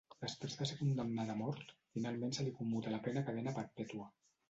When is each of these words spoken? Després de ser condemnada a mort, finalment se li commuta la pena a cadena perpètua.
Després 0.21 0.55
de 0.63 0.67
ser 0.69 0.77
condemnada 0.79 1.35
a 1.37 1.39
mort, 1.43 1.75
finalment 1.99 2.35
se 2.41 2.49
li 2.49 2.57
commuta 2.59 2.97
la 2.99 3.05
pena 3.09 3.27
a 3.27 3.33
cadena 3.33 3.59
perpètua. 3.63 4.15